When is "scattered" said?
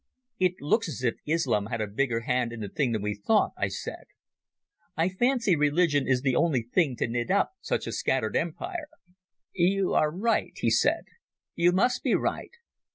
7.91-8.35